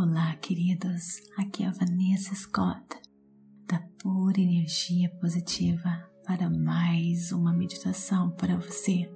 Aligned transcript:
Olá, 0.00 0.36
queridos. 0.36 1.20
Aqui 1.36 1.64
é 1.64 1.66
a 1.66 1.72
Vanessa 1.72 2.32
Scott, 2.32 2.86
da 3.66 3.80
Pura 4.00 4.40
Energia 4.40 5.10
Positiva, 5.20 6.08
para 6.24 6.48
mais 6.48 7.32
uma 7.32 7.52
meditação 7.52 8.30
para 8.30 8.56
você. 8.58 9.12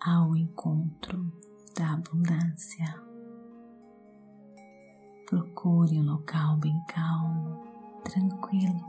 Ao 0.00 0.36
encontro 0.36 1.28
da 1.76 1.94
abundância. 1.94 2.86
Procure 5.26 5.98
um 5.98 6.04
local 6.04 6.56
bem 6.58 6.80
calmo, 6.86 7.58
tranquilo, 8.04 8.86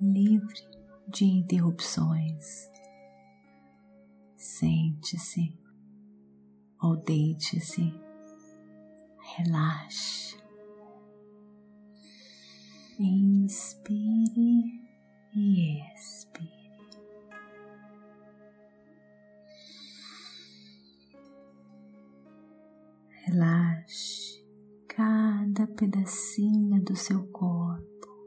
livre 0.00 0.60
de 1.06 1.24
interrupções. 1.24 2.68
Sente-se 4.36 5.56
ou 6.82 6.96
deite-se 6.96 8.09
relaxe, 9.36 10.36
inspire 12.98 14.80
e 15.34 15.80
expire. 15.94 16.50
Relaxe 23.26 24.44
cada 24.88 25.66
pedacinho 25.68 26.82
do 26.82 26.96
seu 26.96 27.26
corpo, 27.28 28.26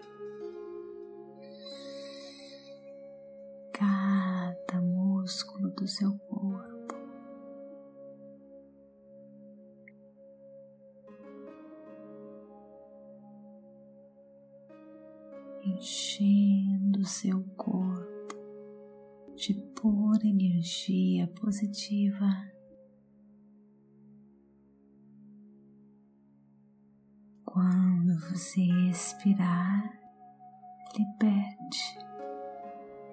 cada 3.73 4.81
músculo 4.81 5.69
do 5.71 5.87
seu 5.87 6.17
corpo. 6.19 6.72
Enchendo 15.65 17.05
seu 17.05 17.41
corpo 17.55 18.13
de 19.35 19.53
pura 19.75 20.25
energia 20.25 21.27
positiva. 21.27 22.51
Quando 27.45 28.19
você 28.29 28.61
expirar, 28.89 29.99
liberte 30.97 31.97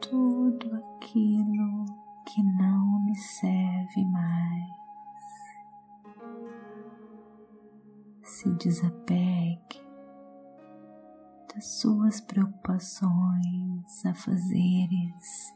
tudo 0.00 0.74
aquilo 0.76 1.84
que 2.26 2.42
não 2.42 3.04
lhe 3.06 3.16
serve 3.16 4.04
mais. 4.06 4.70
Se 8.22 8.50
desapegue 8.54 9.89
das 11.54 11.80
suas 11.80 12.20
preocupações, 12.20 14.04
afazeres. 14.06 15.52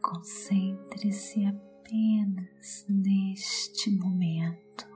Concentre-se 0.00 1.46
apenas 1.46 2.84
neste 2.88 3.90
momento. 3.96 4.94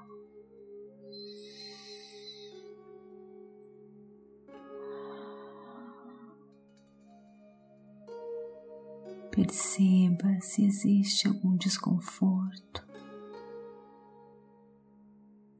Perceba 9.32 10.40
se 10.40 10.64
existe 10.64 11.28
algum 11.28 11.56
desconforto 11.56 12.86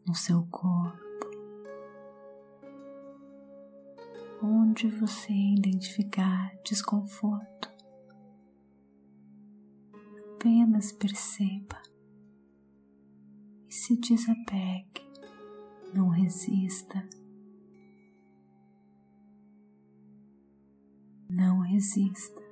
no 0.07 0.15
seu 0.15 0.45
corpo. 0.51 1.08
Onde 4.43 4.89
você 4.89 5.33
identificar 5.33 6.53
desconforto. 6.65 7.69
Apenas 10.35 10.93
perceba 10.93 11.83
e 13.69 13.75
se 13.75 13.97
desapegue, 13.97 15.03
não 15.93 16.09
resista. 16.09 17.09
Não 21.29 21.61
resista. 21.61 22.43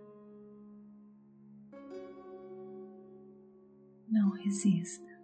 Não 4.08 4.30
resista, 4.30 5.20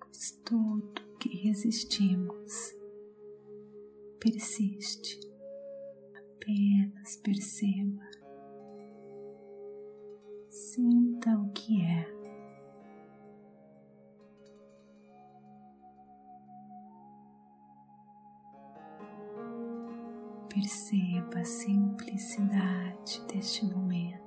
pois 0.00 0.30
tudo 0.44 1.18
que 1.18 1.28
resistimos 1.28 2.74
persiste 4.20 5.20
apenas 6.46 7.16
perceba, 7.16 8.08
sinta 10.48 11.36
o 11.36 11.50
que 11.50 11.82
é. 11.82 12.06
Perceba 20.48 21.40
a 21.40 21.44
simplicidade 21.44 23.26
deste 23.26 23.66
momento. 23.66 24.25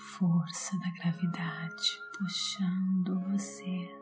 Força 0.00 0.78
da 0.78 0.90
gravidade 0.90 1.90
puxando 2.18 3.20
você 3.30 4.00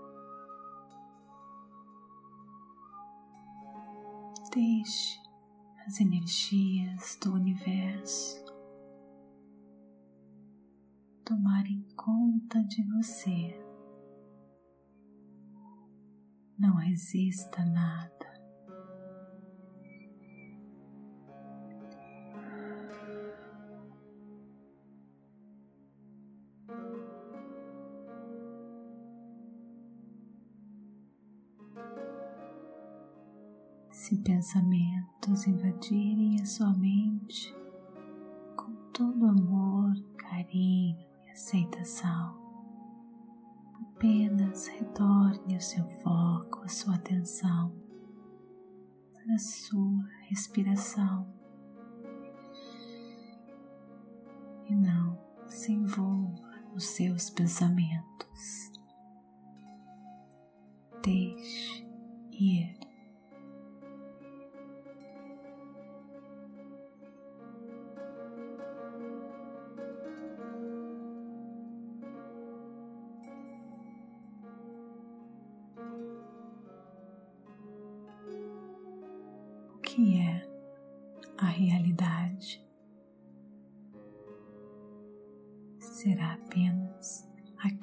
Deixe 4.55 5.21
as 5.87 6.01
energias 6.01 7.19
do 7.23 7.35
universo 7.35 8.45
tomarem 11.23 11.87
conta 11.95 12.63
de 12.65 12.83
você. 12.97 13.63
Não 16.59 16.77
resista 16.77 17.63
nada. 17.67 18.28
Pensamentos 34.29 35.47
invadirem 35.47 36.39
a 36.43 36.45
sua 36.45 36.71
mente 36.75 37.57
com 38.55 38.75
todo 38.93 39.25
amor, 39.25 39.95
carinho 40.19 40.99
e 41.25 41.31
aceitação, 41.31 42.37
apenas 43.81 44.67
retorne 44.67 45.57
o 45.57 45.61
seu 45.63 45.83
foco, 46.03 46.61
a 46.63 46.69
sua 46.69 46.97
atenção 46.97 47.73
para 49.15 49.35
a 49.35 49.39
sua 49.39 50.07
respiração 50.29 51.27
e 54.67 54.75
não 54.75 55.19
se 55.47 55.73
envolva 55.73 56.51
nos 56.75 56.85
seus 56.85 57.31
pensamentos. 57.31 58.73
Deixe 61.03 61.83
ir. 62.31 62.78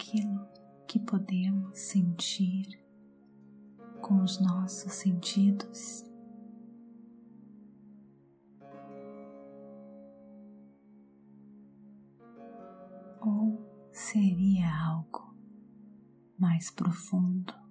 Aquilo 0.06 0.48
que 0.88 1.00
podemos 1.00 1.80
sentir 1.80 2.80
com 4.02 4.22
os 4.22 4.40
nossos 4.40 4.94
sentidos. 4.94 6.06
Ou 13.20 13.90
seria 13.92 14.70
algo 14.86 15.36
mais 16.38 16.70
profundo? 16.70 17.65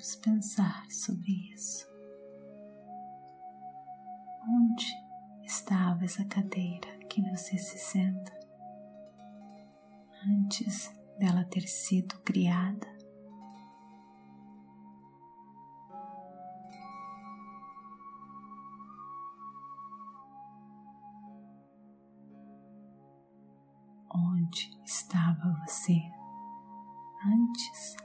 Vamos 0.00 0.16
pensar 0.16 0.90
sobre 0.90 1.52
isso. 1.52 1.86
Onde 4.48 4.86
estava 5.44 6.02
essa 6.06 6.24
cadeira 6.24 6.88
que 7.06 7.20
você 7.20 7.58
se 7.58 7.76
senta 7.76 8.32
antes 10.26 10.90
dela 11.18 11.44
ter 11.44 11.68
sido 11.68 12.18
criada? 12.20 12.88
Onde 24.14 24.70
estava 24.82 25.62
você 25.66 26.00
antes 27.22 27.96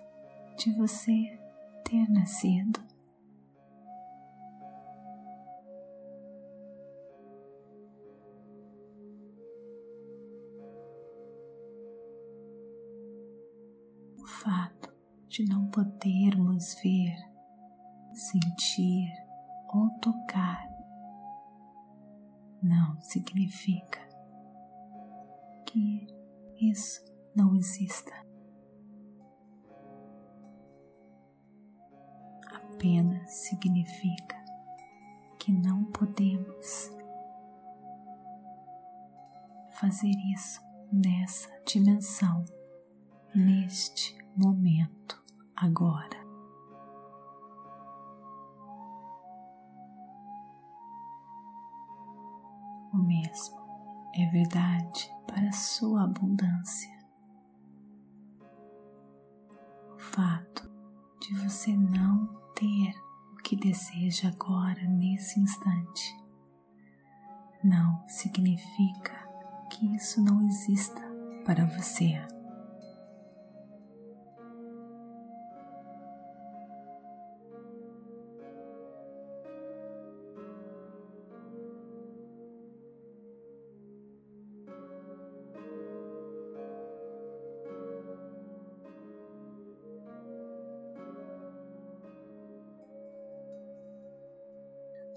de 0.58 0.74
você 0.74 1.45
nascido. 2.26 2.84
O 14.18 14.26
fato 14.26 14.92
de 15.28 15.46
não 15.48 15.68
podermos 15.68 16.74
ver, 16.82 17.16
sentir 18.16 19.08
ou 19.72 19.88
tocar 20.00 20.68
não 22.64 23.00
significa 23.02 24.00
que 25.68 26.08
isso 26.60 27.06
não 27.36 27.56
exista. 27.56 28.25
Apenas 32.86 33.32
significa 33.32 34.36
que 35.40 35.52
não 35.52 35.86
podemos 35.86 36.92
fazer 39.72 40.14
isso 40.32 40.62
nessa 40.94 41.50
dimensão, 41.66 42.46
neste 43.34 44.16
momento, 44.38 45.20
agora. 45.56 46.24
O 52.94 52.98
mesmo 52.98 53.58
é 54.16 54.28
verdade 54.28 55.12
para 55.26 55.52
sua 55.52 56.04
abundância. 56.04 56.96
O 59.96 59.98
fato 59.98 60.70
de 61.20 61.34
você 61.34 61.76
não 61.76 62.45
ter 62.56 62.94
o 63.34 63.36
que 63.44 63.56
deseja 63.56 64.30
agora 64.30 64.82
nesse 64.88 65.40
instante 65.40 66.26
não 67.66 68.08
significa 68.08 69.28
que 69.72 69.96
isso 69.96 70.22
não 70.24 70.48
exista 70.48 71.02
para 71.44 71.66
você. 71.66 72.35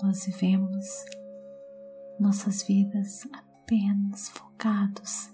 Nós 0.08 0.24
vivemos 0.24 1.04
nossas 2.18 2.62
vidas 2.62 3.28
apenas 3.30 4.30
focados 4.30 5.30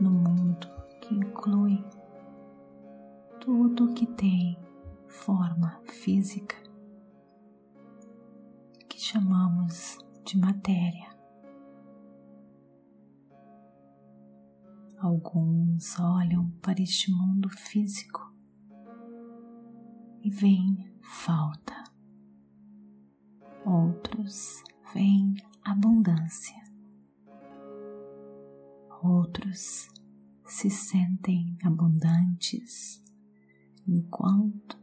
no 0.00 0.08
mundo 0.08 0.68
que 1.00 1.12
inclui 1.12 1.84
tudo 3.40 3.92
que 3.92 4.06
tem 4.06 4.56
forma 5.08 5.80
física, 5.84 6.54
que 8.88 9.00
chamamos 9.00 9.98
de 10.24 10.38
matéria. 10.38 11.10
Alguns 15.00 15.98
olham 15.98 16.48
para 16.62 16.80
este 16.80 17.10
mundo 17.10 17.48
físico 17.48 18.32
e 20.22 20.30
veem 20.30 20.88
falta 21.02 21.81
outros 23.64 24.62
vem 24.92 25.34
abundância, 25.64 26.62
outros 29.02 29.88
se 30.44 30.68
sentem 30.68 31.56
abundantes, 31.62 33.02
enquanto 33.86 34.78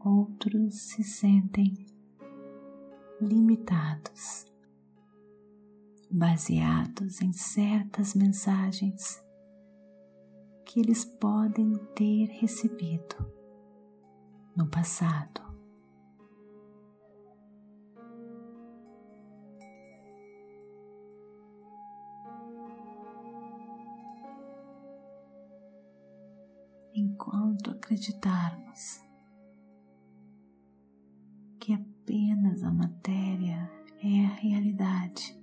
outros 0.00 0.88
se 0.88 1.02
sentem 1.02 1.86
limitados, 3.20 4.46
baseados 6.10 7.22
em 7.22 7.32
certas 7.32 8.14
mensagens 8.14 9.22
que 10.66 10.80
eles 10.80 11.04
podem 11.04 11.76
ter 11.94 12.26
recebido 12.40 13.32
no 14.56 14.68
passado. 14.68 15.43
Acreditarmos 27.94 29.00
que 31.60 31.72
apenas 31.72 32.64
a 32.64 32.72
matéria 32.72 33.70
é 34.02 34.24
a 34.26 34.34
realidade. 34.34 35.40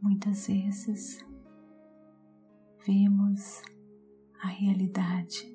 Muitas 0.00 0.46
vezes 0.46 1.26
vemos 2.86 3.60
a 4.40 4.46
realidade 4.46 5.52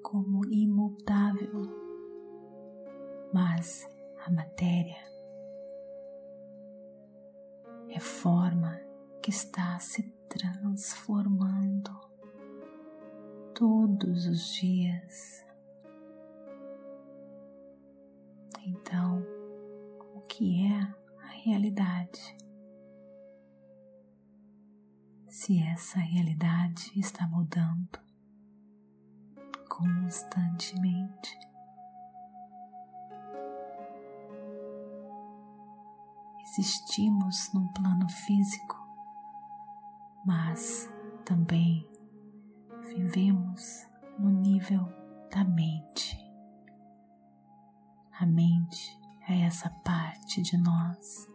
como 0.00 0.44
imutável, 0.46 1.68
mas 3.32 3.84
a 4.24 4.30
matéria 4.30 5.13
é 7.94 8.00
forma 8.00 8.80
que 9.22 9.30
está 9.30 9.78
se 9.78 10.02
transformando 10.28 11.92
todos 13.54 14.26
os 14.26 14.52
dias. 14.54 15.46
Então, 18.66 19.24
o 20.16 20.20
que 20.22 20.66
é 20.66 20.80
a 21.22 21.26
realidade? 21.44 22.36
Se 25.28 25.62
essa 25.62 26.00
realidade 26.00 26.90
está 26.98 27.28
mudando 27.28 28.00
constantemente, 29.68 31.38
existimos 36.56 37.52
num 37.52 37.66
plano 37.68 38.08
físico, 38.08 38.76
mas 40.24 40.88
também 41.24 41.84
vivemos 42.94 43.88
no 44.16 44.30
nível 44.30 44.86
da 45.32 45.42
mente. 45.42 46.16
A 48.20 48.24
mente 48.24 48.96
é 49.28 49.40
essa 49.40 49.68
parte 49.68 50.42
de 50.42 50.56
nós 50.56 51.28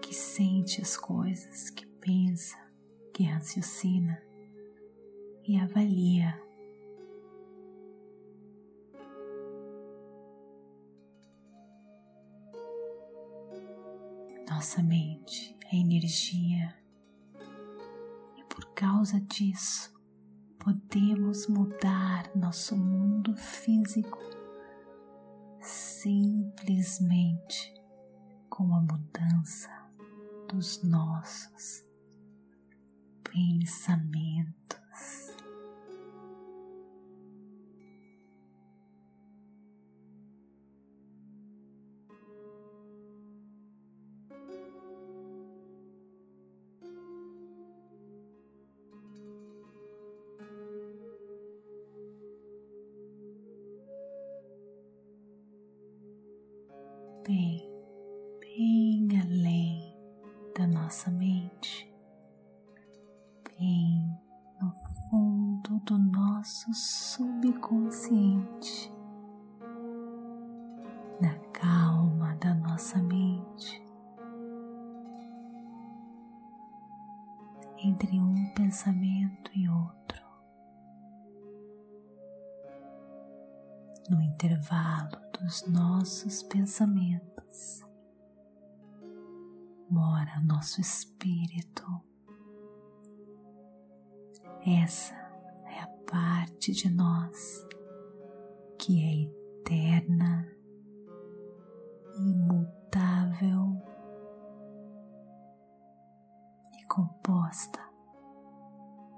que 0.00 0.14
sente 0.14 0.80
as 0.80 0.96
coisas, 0.96 1.68
que 1.68 1.84
pensa, 1.84 2.56
que 3.12 3.24
raciocina 3.24 4.18
e 5.44 5.58
avalia. 5.58 6.40
Nossa 14.60 14.82
mente 14.82 15.56
é 15.72 15.76
energia 15.78 16.76
e 18.36 18.44
por 18.44 18.74
causa 18.74 19.18
disso 19.18 19.90
podemos 20.58 21.48
mudar 21.48 22.30
nosso 22.36 22.76
mundo 22.76 23.34
físico 23.38 24.18
simplesmente 25.62 27.72
com 28.50 28.74
a 28.74 28.82
mudança 28.82 29.70
dos 30.46 30.82
nossos 30.82 31.82
pensamentos. 33.24 34.50
Bem, 57.26 57.62
bem 58.40 59.08
além 59.20 59.94
da 60.56 60.66
nossa 60.66 61.10
mente, 61.10 61.92
bem 63.44 64.10
no 64.60 64.72
fundo 65.10 65.78
do 65.84 65.98
nosso 65.98 66.72
dos 85.50 85.66
nossos 85.66 86.44
pensamentos, 86.44 87.84
mora 89.90 90.40
nosso 90.46 90.80
espírito. 90.80 91.84
Essa 94.64 95.12
é 95.66 95.80
a 95.80 95.88
parte 96.08 96.70
de 96.70 96.88
nós 96.88 97.66
que 98.78 99.02
é 99.02 99.22
eterna, 99.24 100.46
imutável 102.14 103.76
e 106.78 106.86
composta 106.86 107.80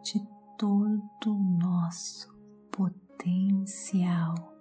de 0.03 0.19
todo 0.57 1.27
o 1.27 1.59
nosso 1.59 2.35
potencial 2.71 4.52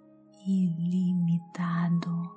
ilimitado. 0.46 2.36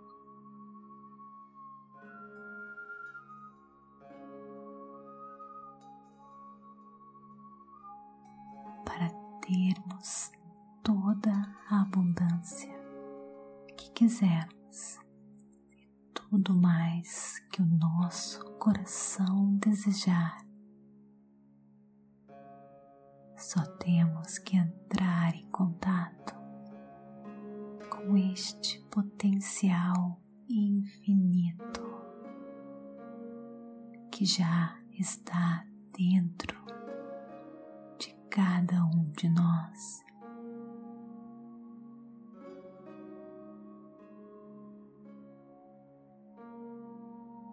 Para 8.86 9.10
termos 9.42 10.32
toda 10.84 11.32
a 11.70 11.82
abundância 11.82 12.74
que 13.78 13.90
quisermos 13.92 15.00
e 15.72 15.88
tudo 16.14 16.54
mais 16.56 17.40
que 17.52 17.62
o 17.62 17.66
nosso 17.66 18.44
coração 18.58 19.58
desejar. 19.58 20.46
Só 23.38 23.66
temos 23.78 24.38
que 24.40 24.58
entrar 24.58 25.36
em 25.36 25.50
contato 25.50 26.35
com 28.06 28.16
este 28.18 28.80
potencial 28.92 30.22
infinito 30.48 31.82
que 34.12 34.26
já 34.26 34.78
está 34.92 35.66
dentro 35.98 36.56
de 37.98 38.16
cada 38.30 38.86
um 38.86 39.10
de 39.12 39.28
nós. 39.30 40.06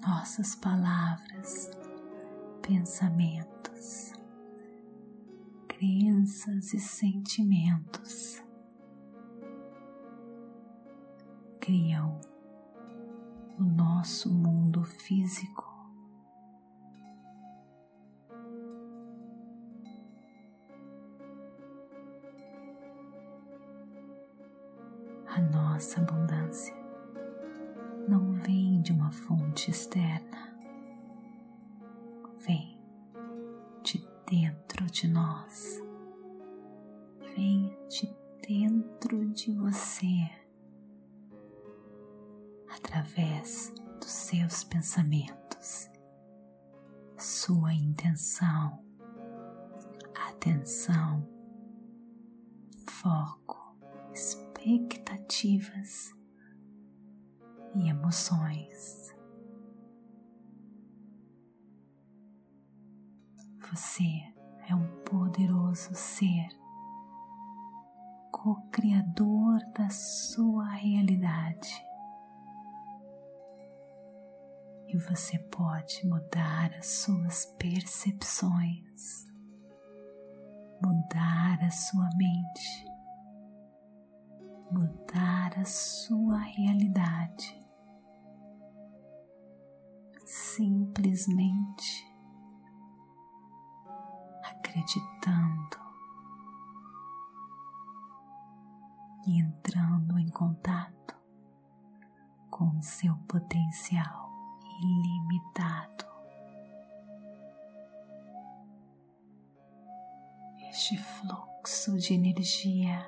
Nossas 0.02 0.54
palavras, 0.56 1.70
pensamentos, 2.60 4.12
crenças 5.66 6.74
e 6.74 6.80
sentimentos 6.80 8.42
criam 11.62 12.20
o 13.56 13.62
nosso 13.62 14.28
mundo 14.28 14.82
físico. 14.82 15.64
A 25.28 25.40
nossa 25.40 26.00
abundância 26.00 26.74
não 28.08 28.32
vem 28.32 28.82
de 28.82 28.92
uma 28.92 29.12
fonte 29.12 29.70
externa, 29.70 30.52
vem 32.44 32.76
de 33.84 34.04
dentro 34.28 34.84
de 34.86 35.06
nós, 35.06 35.80
vem 37.36 37.72
de 37.88 38.12
dentro 38.44 39.24
de 39.30 39.52
você 39.54 40.41
através 42.84 43.72
dos 44.00 44.10
seus 44.10 44.64
pensamentos, 44.64 45.88
sua 47.16 47.72
intenção, 47.72 48.84
atenção, 50.28 51.24
foco, 52.88 53.78
expectativas 54.12 56.12
e 57.76 57.88
emoções. 57.88 59.14
Você 63.70 64.02
é 64.68 64.74
um 64.74 65.04
poderoso 65.04 65.94
ser, 65.94 66.48
co-criador 68.32 69.60
da 69.72 69.88
sua 69.88 70.68
realidade 70.68 71.91
e 74.92 74.98
você 74.98 75.38
pode 75.38 76.06
mudar 76.06 76.70
as 76.78 76.86
suas 76.86 77.46
percepções, 77.58 79.26
mudar 80.82 81.58
a 81.62 81.70
sua 81.70 82.10
mente, 82.14 82.84
mudar 84.70 85.58
a 85.58 85.64
sua 85.64 86.36
realidade, 86.40 87.58
simplesmente 90.26 92.06
acreditando 94.42 95.80
e 99.26 99.40
entrando 99.40 100.18
em 100.18 100.28
contato 100.28 101.16
com 102.50 102.76
o 102.76 102.82
seu 102.82 103.16
potencial 103.26 104.21
ilimitado. 104.82 106.04
Este 110.70 110.96
fluxo 110.98 111.98
de 111.98 112.14
energia 112.14 113.06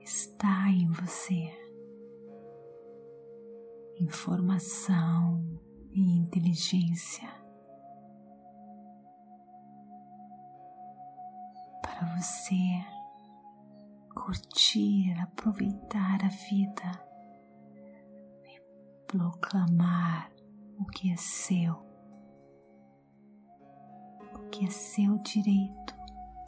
está 0.00 0.68
em 0.68 0.90
você. 0.90 1.56
Informação 4.00 5.60
e 5.92 6.00
inteligência 6.18 7.28
para 11.82 12.16
você 12.16 12.54
curtir, 14.14 15.12
aproveitar 15.20 16.24
a 16.24 16.28
vida 16.28 17.10
proclamar 19.10 20.30
o 20.80 20.84
que 20.86 21.12
é 21.12 21.16
seu, 21.16 21.74
o 24.34 24.48
que 24.50 24.64
é 24.64 24.70
seu 24.70 25.18
direito 25.18 25.94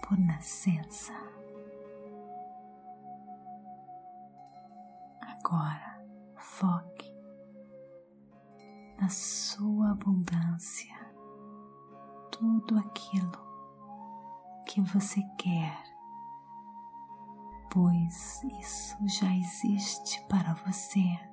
por 0.02 0.18
nascença. 0.18 1.12
Agora 5.20 6.00
foque 6.38 7.12
na 8.98 9.10
sua 9.10 9.92
abundância, 9.92 10.94
tudo 12.30 12.78
aquilo 12.78 13.42
que 14.66 14.80
você 14.80 15.20
quer, 15.36 15.82
pois 17.70 18.42
isso 18.60 18.96
já 19.08 19.34
existe 19.36 20.22
para 20.28 20.54
você. 20.54 21.31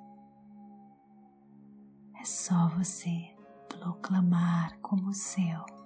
É 2.22 2.26
só 2.26 2.68
você 2.78 3.30
proclamar 3.70 4.78
como 4.82 5.14
seu. 5.14 5.79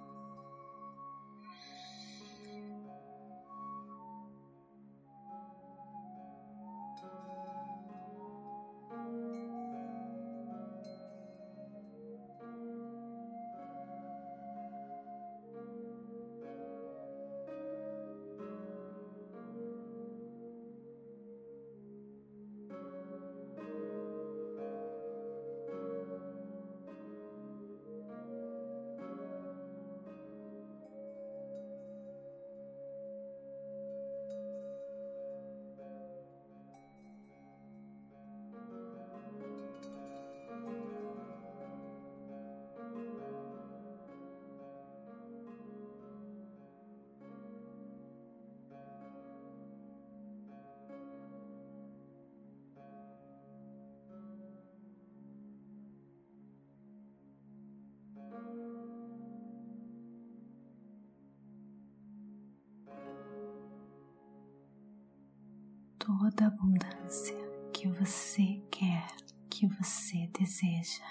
Toda 66.24 66.44
a 66.44 66.48
abundância 66.48 67.36
que 67.70 67.86
você 67.86 68.64
quer, 68.70 69.06
que 69.50 69.66
você 69.66 70.26
deseja, 70.28 71.04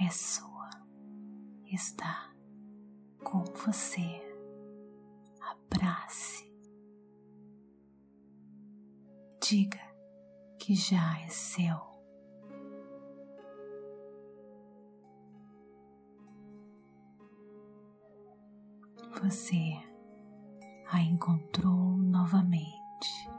é 0.00 0.08
sua, 0.08 0.70
está 1.66 2.32
com 3.22 3.44
você. 3.44 4.22
Abrace, 5.42 6.50
diga 9.42 9.94
que 10.58 10.74
já 10.74 11.20
é 11.20 11.28
seu. 11.28 11.78
Você 19.20 19.89
a 20.92 21.00
encontrou 21.00 21.96
novamente. 21.96 23.30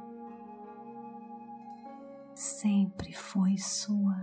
Sempre 2.33 3.13
foi 3.13 3.57
sua, 3.57 4.21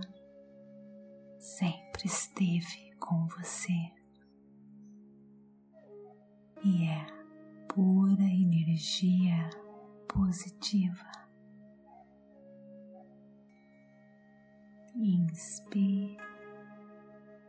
sempre 1.37 2.05
esteve 2.07 2.91
com 2.99 3.27
você 3.27 3.91
e 6.63 6.85
é 6.85 7.05
pura 7.67 8.23
energia 8.23 9.49
positiva. 10.07 11.07
Inspire 14.95 16.17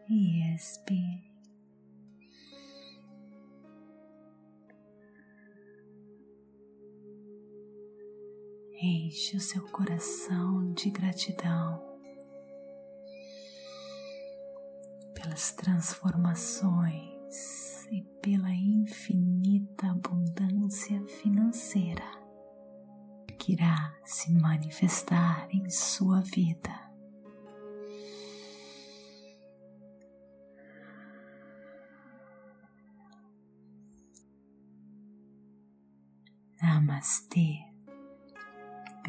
e 0.08 0.54
expire. 0.54 1.29
Enche 8.82 9.36
o 9.36 9.40
seu 9.40 9.62
coração 9.68 10.72
de 10.72 10.88
gratidão 10.88 11.98
pelas 15.12 15.52
transformações 15.52 17.84
e 17.90 18.00
pela 18.22 18.48
infinita 18.48 19.90
abundância 19.90 20.98
financeira 21.20 22.10
que 23.38 23.52
irá 23.52 23.94
se 24.02 24.32
manifestar 24.32 25.46
em 25.50 25.68
sua 25.68 26.22
vida. 26.22 26.90
Namastê 36.62 37.69